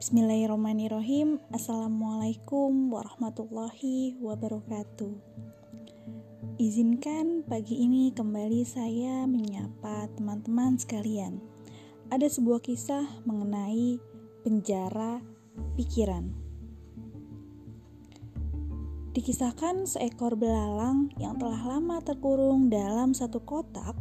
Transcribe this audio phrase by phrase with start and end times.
[0.00, 1.44] Bismillahirrahmanirrahim.
[1.52, 5.12] Assalamualaikum warahmatullahi wabarakatuh.
[6.56, 11.44] Izinkan pagi ini kembali saya menyapa teman-teman sekalian.
[12.08, 14.00] Ada sebuah kisah mengenai
[14.40, 15.20] penjara
[15.76, 16.32] pikiran.
[19.12, 24.00] Dikisahkan seekor belalang yang telah lama terkurung dalam satu kotak.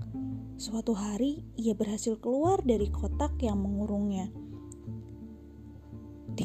[0.55, 4.31] Suatu hari ia berhasil keluar dari kotak yang mengurungnya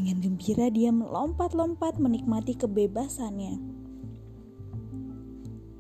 [0.05, 3.57] dengan gembira dia melompat-lompat menikmati kebebasannya.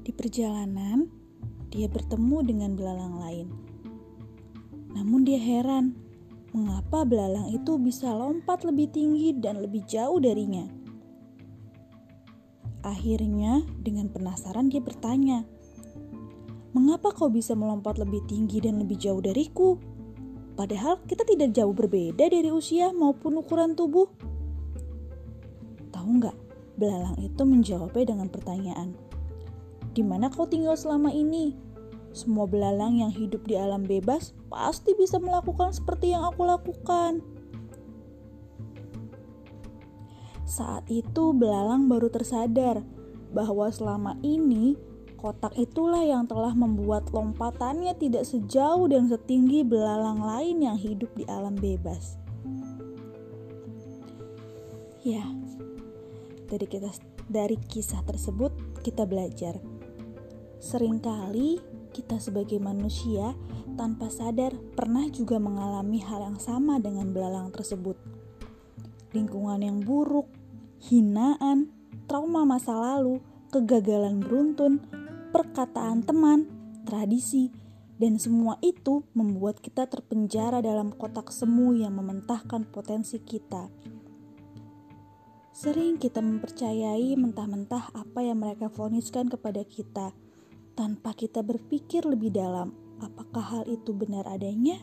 [0.01, 1.12] Di perjalanan,
[1.69, 3.48] dia bertemu dengan belalang lain.
[4.96, 5.92] Namun dia heran,
[6.56, 10.73] mengapa belalang itu bisa lompat lebih tinggi dan lebih jauh darinya.
[12.80, 15.45] Akhirnya, dengan penasaran dia bertanya,
[16.73, 19.77] "Mengapa kau bisa melompat lebih tinggi dan lebih jauh dariku?"
[20.55, 24.07] Padahal kita tidak jauh berbeda dari usia maupun ukuran tubuh.
[25.91, 26.37] Tahu nggak?
[26.79, 28.95] Belalang itu menjawabnya dengan pertanyaan.
[29.95, 31.55] Di mana kau tinggal selama ini?
[32.15, 37.23] Semua belalang yang hidup di alam bebas pasti bisa melakukan seperti yang aku lakukan.
[40.46, 42.87] Saat itu belalang baru tersadar
[43.35, 44.79] bahwa selama ini
[45.25, 51.25] Kotak itulah yang telah membuat lompatannya tidak sejauh dan setinggi belalang lain yang hidup di
[51.25, 52.21] alam bebas.
[55.01, 55.25] Ya,
[56.45, 56.93] dari kita
[57.25, 58.52] dari kisah tersebut
[58.85, 59.57] kita belajar.
[60.61, 61.57] Seringkali
[61.97, 63.33] kita sebagai manusia
[63.80, 67.97] tanpa sadar pernah juga mengalami hal yang sama dengan belalang tersebut.
[69.17, 70.28] Lingkungan yang buruk,
[70.84, 71.72] hinaan,
[72.12, 74.84] trauma masa lalu, kegagalan beruntun,
[75.34, 76.47] perkataan teman,
[76.87, 77.50] tradisi,
[77.99, 83.66] dan semua itu membuat kita terpenjara dalam kotak semu yang mementahkan potensi kita.
[85.50, 90.15] Sering kita mempercayai mentah-mentah apa yang mereka foniskan kepada kita,
[90.78, 94.78] tanpa kita berpikir lebih dalam apakah hal itu benar adanya,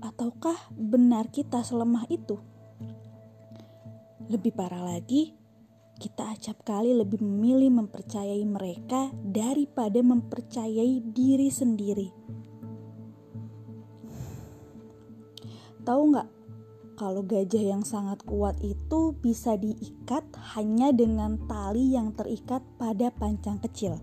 [0.00, 2.40] ataukah benar kita selemah itu.
[4.32, 5.35] Lebih parah lagi,
[5.96, 12.08] kita acap kali lebih memilih mempercayai mereka daripada mempercayai diri sendiri.
[15.86, 16.28] Tahu nggak,
[17.00, 20.24] kalau gajah yang sangat kuat itu bisa diikat
[20.56, 23.96] hanya dengan tali yang terikat pada pancang kecil.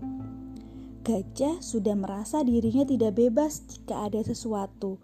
[1.04, 4.96] Gajah sudah merasa dirinya tidak bebas jika ada sesuatu,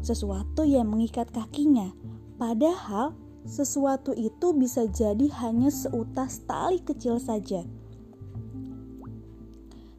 [0.00, 1.92] sesuatu yang mengikat kakinya,
[2.40, 3.12] padahal
[3.46, 7.66] sesuatu itu bisa jadi hanya seutas tali kecil saja.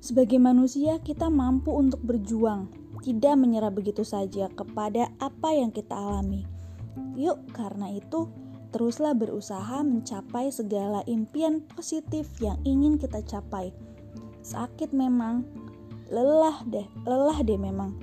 [0.04, 2.68] Sebagai manusia, kita mampu untuk berjuang,
[3.08, 6.44] tidak menyerah begitu saja kepada apa yang kita alami.
[7.16, 8.28] Yuk, karena itu,
[8.76, 13.72] teruslah berusaha mencapai segala impian positif yang ingin kita capai.
[14.44, 15.48] Sakit memang,
[16.12, 17.96] lelah deh, lelah deh memang.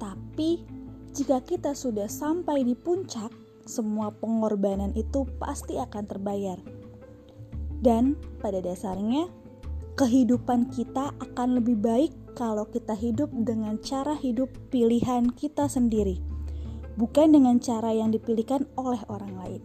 [0.00, 0.64] Tapi,
[1.12, 3.28] jika kita sudah sampai di puncak,
[3.66, 6.58] semua pengorbanan itu pasti akan terbayar.
[7.82, 9.26] Dan pada dasarnya,
[9.98, 16.22] kehidupan kita akan lebih baik kalau kita hidup dengan cara hidup pilihan kita sendiri,
[16.96, 19.62] bukan dengan cara yang dipilihkan oleh orang lain.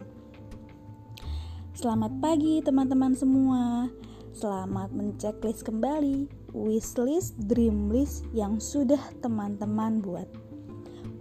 [1.78, 3.86] Selamat pagi teman-teman semua.
[4.34, 10.47] Selamat menceklis kembali wishlist, dreamlist yang sudah teman-teman buat.